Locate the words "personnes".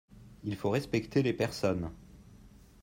1.31-1.91